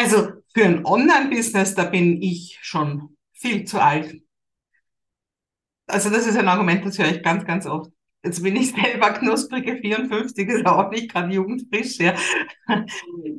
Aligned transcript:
Also 0.00 0.32
für 0.54 0.64
ein 0.64 0.86
Online-Business, 0.86 1.74
da 1.74 1.84
bin 1.84 2.22
ich 2.22 2.58
schon 2.62 3.18
viel 3.34 3.66
zu 3.66 3.82
alt. 3.82 4.18
Also 5.86 6.08
das 6.08 6.26
ist 6.26 6.38
ein 6.38 6.48
Argument, 6.48 6.86
das 6.86 6.98
höre 6.98 7.10
ich 7.10 7.22
ganz, 7.22 7.44
ganz 7.44 7.66
oft. 7.66 7.92
Jetzt 8.24 8.42
bin 8.42 8.56
ich 8.56 8.72
selber 8.82 9.10
knusprige 9.10 9.76
54, 9.76 10.48
ist 10.48 10.64
auch 10.64 10.90
nicht 10.90 11.12
gerade 11.12 11.34
jugendfrisch. 11.34 11.98
Ja, 11.98 12.14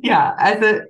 ja 0.02 0.34
also 0.36 0.84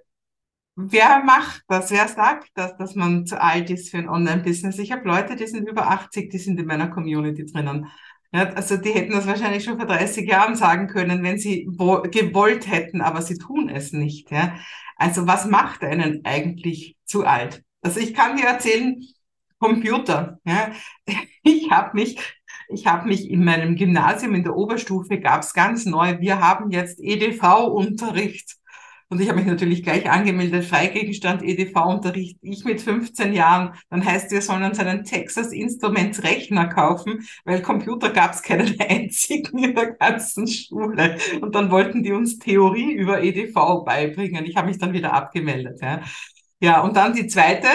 wer 0.77 1.25
macht 1.25 1.62
das? 1.69 1.91
Wer 1.91 2.07
sagt 2.07 2.50
das, 2.52 2.77
dass 2.77 2.95
man 2.95 3.25
zu 3.25 3.41
alt 3.41 3.70
ist 3.70 3.93
für 3.93 3.96
ein 3.96 4.11
Online-Business? 4.11 4.79
Ich 4.79 4.93
habe 4.93 5.09
Leute, 5.09 5.36
die 5.36 5.46
sind 5.46 5.66
über 5.66 5.91
80, 5.91 6.29
die 6.29 6.39
sind 6.39 6.61
in 6.61 6.66
meiner 6.66 6.89
Community 6.89 7.46
drinnen. 7.46 7.89
Ja, 8.35 8.45
also 8.55 8.79
die 8.79 8.93
hätten 8.93 9.12
das 9.12 9.27
wahrscheinlich 9.27 9.62
schon 9.65 9.77
vor 9.77 9.87
30 9.87 10.27
Jahren 10.27 10.57
sagen 10.57 10.87
können, 10.89 11.23
wenn 11.23 11.39
sie 11.39 11.65
gewollt 11.67 12.66
hätten, 12.71 13.03
aber 13.03 13.21
sie 13.21 13.37
tun 13.37 13.69
es 13.69 13.93
nicht. 13.93 14.30
Ja. 14.30 14.57
Also 14.97 15.27
was 15.27 15.47
macht 15.47 15.83
einen 15.85 16.25
eigentlich 16.25 16.97
zu 17.05 17.27
alt? 17.27 17.62
Also 17.83 18.01
ich 18.01 18.15
kann 18.15 18.37
dir 18.37 18.47
erzählen, 18.47 19.03
Computer. 19.59 20.39
Ja. 20.45 20.73
Ich 21.45 21.73
habe 21.73 21.97
mich, 21.97 22.19
ich 22.69 22.87
habe 22.87 23.09
mich 23.09 23.29
in 23.29 23.45
meinem 23.45 23.75
Gymnasium 23.75 24.37
in 24.37 24.45
der 24.45 24.55
Oberstufe 24.55 25.19
gab 25.19 25.42
es 25.42 25.53
ganz 25.55 25.87
neu. 25.87 26.20
Wir 26.20 26.39
haben 26.39 26.70
jetzt 26.70 27.01
EDV-Unterricht. 27.01 28.59
Und 29.12 29.21
ich 29.21 29.29
habe 29.29 29.41
mich 29.41 29.47
natürlich 29.47 29.83
gleich 29.83 30.09
angemeldet, 30.11 30.65
Freigegenstand 30.65 31.43
EDV-Unterricht, 31.43 32.39
ich 32.41 32.65
mit 32.65 32.80
15 32.80 33.34
Jahren. 33.34 33.75
Dann 33.91 34.03
heißt, 34.03 34.30
wir 34.30 34.41
sollen 34.41 34.62
uns 34.62 34.79
einen 34.79 35.05
Texas 35.05 35.53
Instruments 35.53 36.23
Rechner 36.23 36.66
kaufen, 36.69 37.20
weil 37.45 37.61
Computer 37.61 38.09
gab 38.09 38.33
es 38.33 38.43
keinen 38.43 38.80
einzigen 38.80 39.59
in 39.59 39.75
der 39.75 39.93
ganzen 39.93 40.47
Schule. 40.47 41.19
Und 41.43 41.55
dann 41.55 41.70
wollten 41.70 42.03
die 42.03 42.12
uns 42.12 42.39
Theorie 42.39 42.91
über 42.91 43.23
EDV 43.23 43.84
beibringen. 43.84 44.47
Ich 44.47 44.56
habe 44.56 44.69
mich 44.69 44.79
dann 44.79 44.95
wieder 44.95 45.12
abgemeldet. 45.12 45.79
Ja, 45.83 46.01
ja 46.61 46.81
und 46.81 46.97
dann 46.97 47.12
die 47.12 47.27
zweite. 47.27 47.69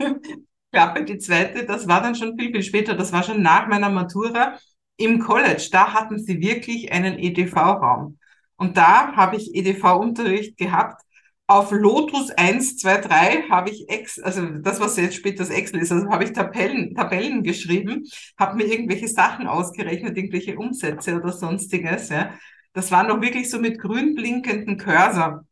Klappe, 0.72 1.04
die 1.04 1.18
zweite, 1.18 1.66
das 1.66 1.86
war 1.86 2.02
dann 2.02 2.16
schon 2.16 2.36
viel, 2.36 2.50
viel 2.50 2.64
später, 2.64 2.96
das 2.96 3.12
war 3.12 3.22
schon 3.22 3.42
nach 3.42 3.68
meiner 3.68 3.90
Matura 3.90 4.58
im 4.96 5.20
College. 5.20 5.68
Da 5.70 5.94
hatten 5.94 6.18
sie 6.18 6.40
wirklich 6.40 6.90
einen 6.90 7.16
EDV-Raum. 7.16 8.18
Und 8.64 8.78
da 8.78 9.14
habe 9.14 9.36
ich 9.36 9.54
EDV-Unterricht 9.54 10.56
gehabt. 10.56 11.02
Auf 11.46 11.70
Lotus 11.70 12.30
1, 12.30 12.78
2, 12.78 12.96
3 13.02 13.42
habe 13.50 13.68
ich 13.68 13.90
Ex, 13.90 14.18
also 14.18 14.46
das, 14.46 14.80
was 14.80 14.96
jetzt 14.96 15.16
später 15.16 15.44
das 15.44 15.50
Excel 15.50 15.80
ist, 15.80 15.92
also 15.92 16.08
habe 16.08 16.24
ich 16.24 16.32
Tabellen, 16.32 16.94
Tabellen 16.94 17.42
geschrieben, 17.42 18.04
habe 18.38 18.56
mir 18.56 18.64
irgendwelche 18.64 19.08
Sachen 19.08 19.46
ausgerechnet, 19.46 20.16
irgendwelche 20.16 20.56
Umsätze 20.56 21.14
oder 21.16 21.30
sonstiges. 21.30 22.08
Ja. 22.08 22.32
Das 22.72 22.90
war 22.90 23.06
noch 23.06 23.20
wirklich 23.20 23.50
so 23.50 23.58
mit 23.58 23.78
grün 23.78 24.14
blinkenden 24.14 24.78
Cursor. 24.78 25.44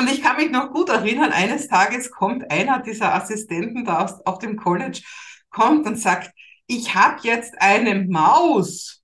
Und 0.00 0.10
ich 0.10 0.22
kann 0.22 0.36
mich 0.36 0.50
noch 0.50 0.72
gut 0.72 0.88
erinnern, 0.88 1.32
eines 1.32 1.68
Tages 1.68 2.10
kommt 2.10 2.50
einer 2.50 2.80
dieser 2.80 3.14
Assistenten 3.14 3.84
da 3.84 4.02
aus, 4.02 4.24
auf 4.24 4.38
dem 4.38 4.56
College, 4.56 5.02
kommt 5.50 5.86
und 5.86 5.98
sagt, 5.98 6.30
ich 6.66 6.94
habe 6.94 7.18
jetzt 7.22 7.60
eine 7.60 8.06
Maus. 8.06 9.02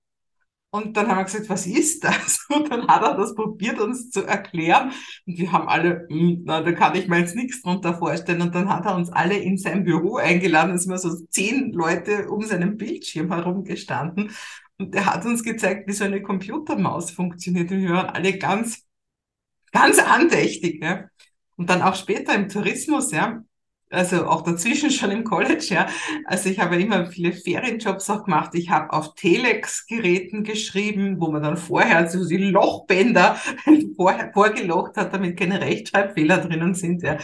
Und 0.73 0.97
dann 0.97 1.07
haben 1.07 1.19
wir 1.19 1.25
gesagt, 1.25 1.49
was 1.49 1.67
ist 1.67 2.03
das? 2.03 2.47
Und 2.49 2.71
dann 2.71 2.87
hat 2.87 3.03
er 3.03 3.15
das 3.15 3.35
probiert, 3.35 3.79
uns 3.79 4.09
zu 4.09 4.25
erklären. 4.25 4.91
Und 5.27 5.37
wir 5.37 5.51
haben 5.51 5.67
alle, 5.67 6.07
hm, 6.09 6.41
na, 6.45 6.61
da 6.61 6.71
kann 6.71 6.95
ich 6.95 7.07
mir 7.07 7.19
jetzt 7.19 7.35
nichts 7.35 7.61
drunter 7.61 7.95
vorstellen. 7.95 8.41
Und 8.41 8.55
dann 8.55 8.69
hat 8.69 8.87
er 8.87 8.95
uns 8.95 9.11
alle 9.11 9.37
in 9.37 9.59
sein 9.59 9.83
Büro 9.83 10.17
eingeladen. 10.17 10.73
Es 10.73 10.85
sind 10.85 10.99
so 10.99 11.15
zehn 11.27 11.71
Leute 11.73 12.27
um 12.27 12.41
seinen 12.41 12.77
Bildschirm 12.77 13.31
herumgestanden. 13.31 14.31
Und 14.79 14.95
er 14.95 15.05
hat 15.05 15.23
uns 15.25 15.43
gezeigt, 15.43 15.87
wie 15.87 15.93
so 15.93 16.05
eine 16.05 16.23
Computermaus 16.23 17.11
funktioniert. 17.11 17.69
Und 17.69 17.83
wir 17.83 17.91
waren 17.91 18.09
alle 18.09 18.35
ganz, 18.39 18.83
ganz 19.71 19.99
andächtig. 19.99 20.81
Ja. 20.83 21.05
Und 21.55 21.69
dann 21.69 21.83
auch 21.83 21.95
später 21.95 22.33
im 22.33 22.49
Tourismus, 22.49 23.11
ja, 23.11 23.43
also 23.93 24.27
auch 24.27 24.41
dazwischen 24.41 24.89
schon 24.89 25.11
im 25.11 25.23
College, 25.23 25.67
ja. 25.69 25.87
Also 26.25 26.49
ich 26.49 26.59
habe 26.59 26.81
immer 26.81 27.05
viele 27.05 27.31
Ferienjobs 27.31 28.09
auch 28.09 28.23
gemacht. 28.25 28.51
Ich 28.53 28.69
habe 28.69 28.91
auf 28.91 29.15
Telex-Geräten 29.15 30.43
geschrieben, 30.43 31.19
wo 31.19 31.31
man 31.31 31.43
dann 31.43 31.57
vorher 31.57 31.97
also 31.97 32.27
die 32.27 32.37
Lochbänder 32.37 33.37
vorher 33.95 34.31
vorgelocht 34.33 34.97
hat, 34.97 35.13
damit 35.13 35.37
keine 35.37 35.61
Rechtschreibfehler 35.61 36.39
drinnen 36.39 36.73
sind, 36.73 37.03
ja. 37.03 37.17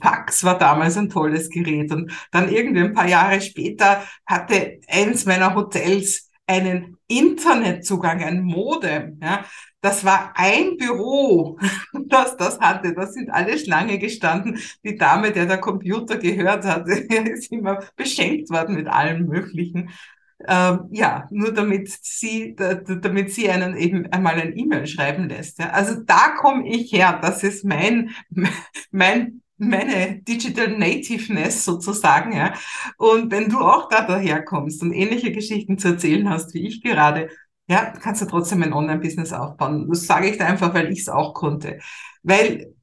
Fax 0.00 0.44
war 0.44 0.58
damals 0.58 0.96
ein 0.96 1.08
tolles 1.08 1.50
Gerät. 1.50 1.90
Und 1.90 2.12
dann 2.30 2.48
irgendwie 2.48 2.82
ein 2.82 2.92
paar 2.92 3.08
Jahre 3.08 3.40
später 3.40 4.04
hatte 4.24 4.80
eins 4.88 5.26
meiner 5.26 5.54
Hotels 5.54 6.30
einen 6.46 6.98
Internetzugang, 7.08 8.22
ein 8.22 8.42
Modem. 8.42 9.18
Ja. 9.22 9.44
Das 9.84 10.02
war 10.02 10.32
ein 10.34 10.78
Büro, 10.78 11.58
das 12.06 12.38
das 12.38 12.58
hatte. 12.58 12.94
Da 12.94 13.06
sind 13.06 13.28
alle 13.28 13.58
Schlange 13.58 13.98
gestanden. 13.98 14.58
Die 14.82 14.96
Dame, 14.96 15.30
der 15.30 15.44
der 15.44 15.58
Computer 15.58 16.16
gehört 16.16 16.64
hat, 16.64 16.88
ist 16.88 17.52
immer 17.52 17.80
beschenkt 17.94 18.48
worden 18.48 18.76
mit 18.76 18.88
allem 18.88 19.26
Möglichen. 19.26 19.90
Ähm, 20.48 20.88
ja, 20.90 21.28
nur 21.30 21.52
damit 21.52 21.90
sie, 21.90 22.56
damit 22.56 23.30
sie 23.32 23.50
einen 23.50 23.76
eben 23.76 24.10
einmal 24.10 24.40
ein 24.40 24.56
E-Mail 24.56 24.86
schreiben 24.86 25.28
lässt. 25.28 25.58
Ja. 25.58 25.68
Also 25.70 26.00
da 26.00 26.30
komme 26.30 26.66
ich 26.66 26.90
her. 26.90 27.18
Das 27.20 27.42
ist 27.42 27.62
mein, 27.66 28.10
mein 28.90 29.42
meine 29.58 30.20
Digital 30.22 30.78
Nativeness 30.78 31.64
sozusagen, 31.64 32.32
ja. 32.32 32.54
Und 32.96 33.30
wenn 33.30 33.50
du 33.50 33.60
auch 33.60 33.88
da 33.88 34.06
daherkommst 34.06 34.82
und 34.82 34.92
ähnliche 34.92 35.30
Geschichten 35.30 35.78
zu 35.78 35.88
erzählen 35.88 36.28
hast 36.28 36.54
wie 36.54 36.66
ich 36.66 36.82
gerade, 36.82 37.28
ja, 37.68 37.92
kannst 38.00 38.22
du 38.22 38.26
trotzdem 38.26 38.62
ein 38.62 38.72
Online-Business 38.72 39.32
aufbauen. 39.32 39.88
Das 39.88 40.06
sage 40.06 40.28
ich 40.28 40.38
da 40.38 40.46
einfach, 40.46 40.74
weil 40.74 40.92
ich 40.92 41.00
es 41.00 41.08
auch 41.08 41.34
konnte. 41.34 41.78
Weil 42.22 42.74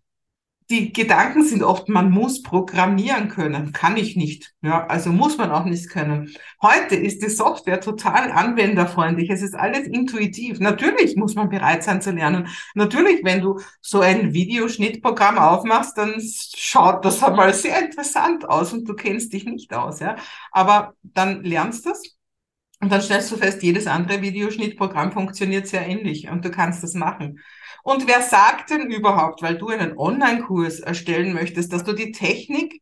die 0.71 0.93
Gedanken 0.93 1.43
sind 1.43 1.63
oft, 1.63 1.89
man 1.89 2.09
muss 2.11 2.41
programmieren 2.41 3.27
können. 3.27 3.73
Kann 3.73 3.97
ich 3.97 4.15
nicht. 4.15 4.53
Ja, 4.61 4.87
also 4.87 5.11
muss 5.11 5.37
man 5.37 5.51
auch 5.51 5.65
nicht 5.65 5.89
können. 5.89 6.33
Heute 6.61 6.95
ist 6.95 7.21
die 7.21 7.29
Software 7.29 7.81
total 7.81 8.31
anwenderfreundlich. 8.31 9.29
Es 9.29 9.41
ist 9.41 9.53
alles 9.53 9.85
intuitiv. 9.85 10.59
Natürlich 10.61 11.17
muss 11.17 11.35
man 11.35 11.49
bereit 11.49 11.83
sein 11.83 12.01
zu 12.01 12.11
lernen. 12.11 12.47
Natürlich, 12.73 13.23
wenn 13.23 13.41
du 13.41 13.59
so 13.81 13.99
ein 13.99 14.33
Videoschnittprogramm 14.33 15.37
aufmachst, 15.37 15.97
dann 15.97 16.15
schaut 16.55 17.03
das 17.03 17.21
einmal 17.21 17.53
sehr 17.53 17.83
interessant 17.83 18.47
aus 18.47 18.71
und 18.71 18.87
du 18.87 18.93
kennst 18.95 19.33
dich 19.33 19.43
nicht 19.45 19.73
aus, 19.73 19.99
ja. 19.99 20.15
Aber 20.51 20.93
dann 21.03 21.43
lernst 21.43 21.85
du 21.85 21.91
es 21.91 22.15
und 22.81 22.91
dann 22.91 23.01
stellst 23.01 23.31
du 23.31 23.37
fest, 23.37 23.61
jedes 23.63 23.87
andere 23.87 24.21
Videoschnittprogramm 24.21 25.11
funktioniert 25.11 25.67
sehr 25.67 25.87
ähnlich 25.87 26.29
und 26.29 26.43
du 26.43 26.49
kannst 26.49 26.83
das 26.83 26.95
machen. 26.95 27.39
Und 27.83 28.07
wer 28.07 28.21
sagt 28.21 28.71
denn 28.71 28.89
überhaupt, 28.91 29.41
weil 29.41 29.57
du 29.57 29.69
einen 29.69 29.97
Online-Kurs 29.97 30.79
erstellen 30.79 31.33
möchtest, 31.33 31.71
dass 31.73 31.83
du 31.83 31.93
die 31.93 32.11
Technik 32.11 32.81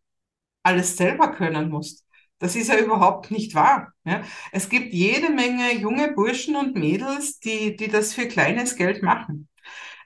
alles 0.64 0.98
selber 0.98 1.32
können 1.32 1.70
musst? 1.70 2.06
Das 2.40 2.56
ist 2.56 2.70
ja 2.70 2.78
überhaupt 2.78 3.32
nicht 3.32 3.54
wahr. 3.56 3.94
Ja? 4.06 4.24
Es 4.54 4.70
gibt 4.70 4.94
jede 4.94 5.30
Menge 5.30 5.74
junge 5.78 6.14
Burschen 6.14 6.56
und 6.56 6.76
Mädels, 6.76 7.40
die, 7.40 7.76
die 7.76 7.90
das 7.90 8.14
für 8.14 8.28
kleines 8.28 8.78
Geld 8.78 9.04
machen. 9.04 9.50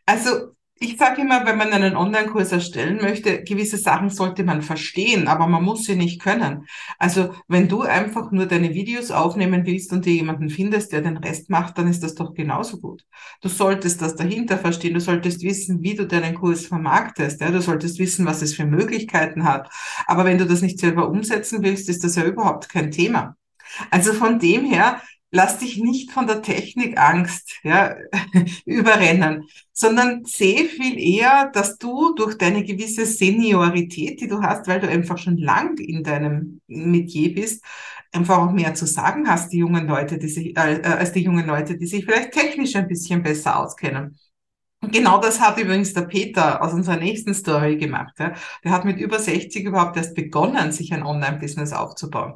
Also 0.06 0.56
ich 0.84 0.98
sage 0.98 1.22
immer, 1.22 1.46
wenn 1.46 1.58
man 1.58 1.72
einen 1.72 1.96
Online-Kurs 1.96 2.52
erstellen 2.52 2.98
möchte, 3.02 3.44
gewisse 3.44 3.78
Sachen 3.78 4.10
sollte 4.10 4.44
man 4.44 4.62
verstehen, 4.62 5.30
aber 5.30 5.48
man 5.48 5.64
muss 5.64 5.86
sie 5.86 5.96
nicht 5.96 6.22
können. 6.22 6.68
Also 7.00 7.34
wenn 7.48 7.70
du 7.70 7.84
einfach 7.84 8.32
nur 8.32 8.48
deine 8.48 8.74
Videos 8.74 9.10
aufnehmen 9.10 9.66
willst 9.66 9.94
und 9.94 10.06
dir 10.06 10.14
jemanden 10.14 10.50
findest, 10.50 10.92
der 10.92 11.02
den 11.02 11.18
Rest 11.18 11.50
macht, 11.50 11.78
dann 11.78 11.88
ist 11.88 12.04
das 12.04 12.16
doch 12.16 12.34
genauso 12.34 12.80
gut. 12.80 13.06
Du 13.42 13.48
solltest 13.48 14.02
das 14.02 14.16
dahinter 14.16 14.58
verstehen, 14.58 14.94
du 14.94 15.00
solltest 15.00 15.42
wissen, 15.44 15.82
wie 15.84 15.96
du 15.96 16.06
deinen 16.06 16.36
Kurs 16.36 16.66
vermarktest, 16.66 17.40
ja? 17.40 17.50
du 17.50 17.62
solltest 17.62 17.98
wissen, 18.00 18.26
was 18.26 18.42
es 18.42 18.54
für 18.54 18.66
Möglichkeiten 18.66 19.46
hat. 19.46 19.70
Aber 20.06 20.26
wenn 20.26 20.38
du 20.38 20.46
das 20.46 20.62
nicht 20.62 20.80
selber 20.80 21.10
umsetzen 21.10 21.64
willst, 21.64 21.88
ist 21.88 22.04
das 22.04 22.18
ja 22.18 22.26
überhaupt 22.26 22.68
kein 22.68 22.92
Thema. 22.92 23.38
Also 23.90 24.14
von 24.14 24.40
dem 24.40 24.66
her 24.66 25.02
lass 25.34 25.58
dich 25.58 25.78
nicht 25.78 26.12
von 26.12 26.28
der 26.28 26.44
Technikangst 26.44 27.60
ja, 27.64 27.96
überrennen, 28.66 29.48
sondern 29.74 30.24
seh 30.26 30.66
viel 30.66 31.00
eher, 31.00 31.50
dass 31.52 31.80
du 31.80 32.14
durch 32.14 32.38
deine 32.38 32.64
gewisse 32.64 33.08
Seniorität, 33.08 34.22
die 34.22 34.28
du 34.28 34.42
hast, 34.44 34.68
weil 34.68 34.80
du 34.80 34.88
einfach 34.88 35.18
schon 35.18 35.38
lang 35.38 35.80
in 35.80 36.04
deinem 36.04 36.62
Metier 36.68 37.34
bist, 37.34 37.66
einfach 38.12 38.38
auch 38.38 38.52
mehr 38.52 38.76
zu 38.76 38.86
sagen 38.86 39.28
hast, 39.28 39.52
die 39.52 39.58
jungen 39.58 39.88
Leute, 39.88 40.20
die 40.20 40.30
sich, 40.30 40.56
äh, 40.56 40.76
äh 40.76 40.84
als 40.84 41.14
die 41.14 41.24
jungen 41.24 41.48
Leute, 41.48 41.78
die 41.78 41.88
sich 41.88 42.06
vielleicht 42.06 42.32
technisch 42.32 42.76
ein 42.76 42.88
bisschen 42.88 43.24
besser 43.24 43.60
auskennen. 43.60 44.20
Genau 44.82 45.20
das 45.20 45.40
hat 45.40 45.58
übrigens 45.58 45.94
der 45.94 46.02
Peter 46.02 46.62
aus 46.62 46.74
unserer 46.74 46.98
nächsten 46.98 47.34
Story 47.34 47.78
gemacht. 47.78 48.14
Ja. 48.20 48.34
Der 48.64 48.72
hat 48.72 48.86
mit 48.86 49.00
über 49.00 49.18
60 49.18 49.66
überhaupt 49.66 49.98
erst 49.98 50.14
begonnen, 50.14 50.72
sich 50.72 50.94
ein 50.94 51.04
Online-Business 51.04 51.74
aufzubauen. 51.74 52.36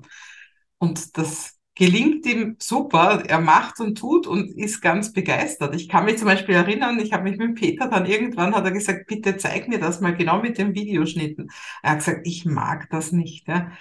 Und 0.79 1.17
das 1.17 1.56
gelingt 1.77 2.25
ihm 2.25 2.55
super. 2.59 3.23
Er 3.27 3.39
macht 3.39 3.79
und 3.79 3.97
tut 3.97 4.27
und 4.27 4.49
ist 4.57 4.81
ganz 4.81 5.13
begeistert. 5.13 5.75
Ich 5.75 5.87
kann 5.87 6.05
mich 6.05 6.17
zum 6.17 6.27
Beispiel 6.27 6.55
erinnern, 6.55 6.99
ich 6.99 7.13
habe 7.13 7.23
mich 7.23 7.37
mit 7.37 7.55
Peter 7.55 7.87
dann 7.87 8.05
irgendwann 8.05 8.55
hat 8.55 8.65
er 8.65 8.71
gesagt, 8.71 9.07
bitte 9.07 9.37
zeig 9.37 9.67
mir 9.67 9.79
das 9.79 10.01
mal 10.01 10.15
genau 10.15 10.41
mit 10.41 10.57
den 10.57 10.73
Videoschnitten. 10.75 11.49
Er 11.83 11.91
hat 11.91 11.99
gesagt, 11.99 12.25
ich 12.25 12.45
mag 12.45 12.89
das 12.89 13.11
nicht. 13.11 13.47
Ja. 13.47 13.71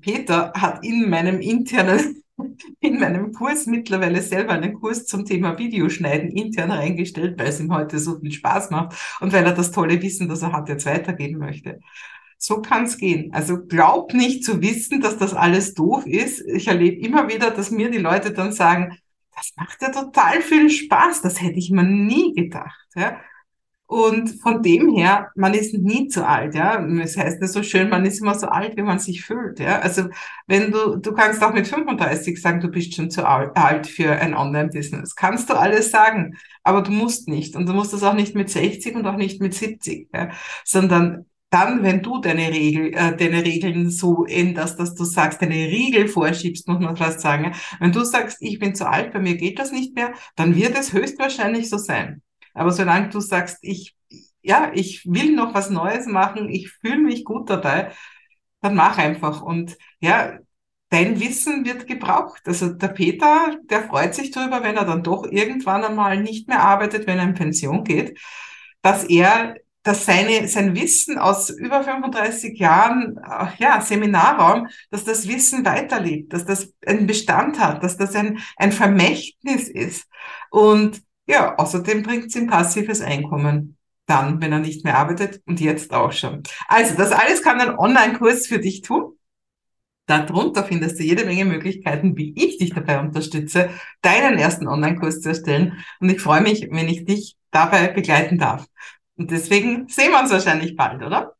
Peter 0.00 0.52
hat 0.56 0.84
in 0.84 1.10
meinem 1.10 1.40
internen, 1.40 2.22
in 2.80 2.98
meinem 2.98 3.32
Kurs 3.32 3.66
mittlerweile 3.66 4.22
selber 4.22 4.52
einen 4.52 4.74
Kurs 4.74 5.06
zum 5.06 5.24
Thema 5.26 5.58
Videoschneiden 5.58 6.30
intern 6.30 6.70
reingestellt, 6.70 7.38
weil 7.38 7.48
es 7.48 7.60
ihm 7.60 7.72
heute 7.72 7.98
so 7.98 8.18
viel 8.18 8.32
Spaß 8.32 8.70
macht 8.70 8.96
und 9.20 9.32
weil 9.32 9.44
er 9.44 9.52
das 9.52 9.70
tolle 9.70 10.00
Wissen, 10.02 10.28
das 10.28 10.42
er 10.42 10.52
hat, 10.52 10.68
jetzt 10.68 10.86
weitergeben 10.86 11.38
möchte. 11.38 11.80
So 12.44 12.60
kann 12.60 12.84
es 12.84 12.98
gehen. 12.98 13.32
Also 13.32 13.64
glaub 13.64 14.12
nicht 14.12 14.44
zu 14.44 14.60
wissen, 14.60 15.00
dass 15.00 15.16
das 15.16 15.32
alles 15.32 15.72
doof 15.72 16.06
ist. 16.06 16.42
Ich 16.42 16.68
erlebe 16.68 17.00
immer 17.00 17.26
wieder, 17.26 17.50
dass 17.50 17.70
mir 17.70 17.90
die 17.90 17.96
Leute 17.96 18.32
dann 18.32 18.52
sagen, 18.52 18.98
das 19.34 19.52
macht 19.56 19.80
ja 19.80 19.88
total 19.88 20.42
viel 20.42 20.68
Spaß. 20.68 21.22
Das 21.22 21.40
hätte 21.40 21.58
ich 21.58 21.70
mir 21.70 21.84
nie 21.84 22.34
gedacht. 22.34 22.86
Ja? 22.94 23.18
Und 23.86 24.28
von 24.42 24.62
dem 24.62 24.94
her, 24.94 25.30
man 25.36 25.54
ist 25.54 25.72
nie 25.72 26.08
zu 26.08 26.26
alt, 26.26 26.54
ja. 26.54 26.84
Es 26.98 27.16
heißt 27.16 27.40
ja 27.40 27.46
so 27.46 27.62
schön, 27.62 27.88
man 27.88 28.04
ist 28.04 28.20
immer 28.20 28.34
so 28.34 28.46
alt, 28.48 28.76
wie 28.76 28.82
man 28.82 28.98
sich 28.98 29.24
fühlt, 29.24 29.58
ja. 29.58 29.78
Also, 29.78 30.10
wenn 30.46 30.70
du, 30.70 30.96
du 30.96 31.12
kannst 31.14 31.42
auch 31.42 31.54
mit 31.54 31.66
35 31.66 32.42
sagen, 32.42 32.60
du 32.60 32.68
bist 32.68 32.94
schon 32.94 33.10
zu 33.10 33.26
alt 33.26 33.86
für 33.86 34.12
ein 34.12 34.34
Online-Business. 34.34 35.14
Kannst 35.16 35.48
du 35.48 35.54
alles 35.54 35.90
sagen, 35.90 36.36
aber 36.62 36.82
du 36.82 36.92
musst 36.92 37.26
nicht. 37.26 37.56
Und 37.56 37.66
du 37.66 37.72
musst 37.72 37.94
das 37.94 38.02
auch 38.02 38.14
nicht 38.14 38.34
mit 38.34 38.50
60 38.50 38.96
und 38.96 39.06
auch 39.06 39.16
nicht 39.16 39.40
mit 39.40 39.54
70, 39.54 40.10
ja. 40.12 40.30
Sondern 40.64 41.24
dann, 41.54 41.84
wenn 41.84 42.02
du 42.02 42.18
deine 42.20 42.48
Regel, 42.48 42.92
äh, 42.94 43.16
deine 43.16 43.44
Regeln 43.44 43.88
so 43.88 44.24
änderst, 44.24 44.80
dass 44.80 44.96
du 44.96 45.04
sagst, 45.04 45.40
deine 45.40 45.54
Regel 45.54 46.08
vorschiebst, 46.08 46.66
muss 46.66 46.80
man 46.80 46.96
fast 46.96 47.20
sagen. 47.20 47.54
Wenn 47.78 47.92
du 47.92 48.02
sagst, 48.04 48.38
ich 48.40 48.58
bin 48.58 48.74
zu 48.74 48.88
alt, 48.90 49.12
bei 49.12 49.20
mir 49.20 49.36
geht 49.36 49.60
das 49.60 49.70
nicht 49.70 49.94
mehr, 49.94 50.14
dann 50.34 50.56
wird 50.56 50.76
es 50.76 50.92
höchstwahrscheinlich 50.92 51.70
so 51.70 51.78
sein. 51.78 52.22
Aber 52.54 52.72
solange 52.72 53.10
du 53.10 53.20
sagst, 53.20 53.58
ich, 53.62 53.94
ja, 54.42 54.72
ich 54.74 55.06
will 55.06 55.32
noch 55.36 55.54
was 55.54 55.70
Neues 55.70 56.06
machen, 56.06 56.48
ich 56.48 56.72
fühle 56.72 56.98
mich 56.98 57.24
gut 57.24 57.48
dabei, 57.48 57.92
dann 58.60 58.74
mach 58.74 58.98
einfach. 58.98 59.40
Und 59.40 59.76
ja, 60.00 60.38
dein 60.88 61.20
Wissen 61.20 61.64
wird 61.64 61.86
gebraucht. 61.86 62.42
Also 62.46 62.72
der 62.72 62.88
Peter, 62.88 63.56
der 63.70 63.84
freut 63.84 64.16
sich 64.16 64.32
darüber, 64.32 64.64
wenn 64.64 64.76
er 64.76 64.86
dann 64.86 65.04
doch 65.04 65.24
irgendwann 65.30 65.84
einmal 65.84 66.20
nicht 66.20 66.48
mehr 66.48 66.62
arbeitet, 66.64 67.06
wenn 67.06 67.18
er 67.18 67.24
in 67.26 67.34
Pension 67.34 67.84
geht, 67.84 68.18
dass 68.82 69.04
er, 69.04 69.54
dass 69.84 70.06
seine, 70.06 70.48
sein 70.48 70.74
Wissen 70.74 71.18
aus 71.18 71.50
über 71.50 71.84
35 71.84 72.58
Jahren, 72.58 73.20
ja, 73.58 73.80
Seminarraum, 73.80 74.68
dass 74.90 75.04
das 75.04 75.28
Wissen 75.28 75.64
weiterlebt, 75.64 76.32
dass 76.32 76.44
das 76.46 76.72
einen 76.84 77.06
Bestand 77.06 77.60
hat, 77.60 77.84
dass 77.84 77.96
das 77.96 78.16
ein, 78.16 78.38
ein 78.56 78.72
Vermächtnis 78.72 79.68
ist. 79.68 80.06
Und 80.50 81.02
ja, 81.26 81.54
außerdem 81.56 82.02
bringt 82.02 82.26
es 82.26 82.36
ihm 82.36 82.48
passives 82.48 83.00
Einkommen. 83.00 83.76
Dann, 84.06 84.42
wenn 84.42 84.52
er 84.52 84.58
nicht 84.58 84.84
mehr 84.84 84.98
arbeitet 84.98 85.40
und 85.46 85.60
jetzt 85.60 85.94
auch 85.94 86.12
schon. 86.12 86.42
Also, 86.68 86.94
das 86.94 87.10
alles 87.10 87.42
kann 87.42 87.58
ein 87.60 87.78
Online-Kurs 87.78 88.46
für 88.46 88.58
dich 88.58 88.82
tun. 88.82 89.16
Darunter 90.06 90.64
findest 90.64 90.98
du 90.98 91.02
jede 91.02 91.24
Menge 91.24 91.46
Möglichkeiten, 91.46 92.14
wie 92.16 92.34
ich 92.36 92.58
dich 92.58 92.74
dabei 92.74 93.00
unterstütze, 93.00 93.70
deinen 94.02 94.38
ersten 94.38 94.68
Online-Kurs 94.68 95.22
zu 95.22 95.30
erstellen. 95.30 95.82
Und 96.00 96.10
ich 96.10 96.20
freue 96.20 96.42
mich, 96.42 96.68
wenn 96.70 96.88
ich 96.88 97.06
dich 97.06 97.36
dabei 97.50 97.88
begleiten 97.88 98.36
darf. 98.36 98.66
Und 99.16 99.30
deswegen 99.30 99.88
sehen 99.88 100.10
wir 100.10 100.20
uns 100.20 100.32
wahrscheinlich 100.32 100.76
bald, 100.76 101.02
oder? 101.02 101.36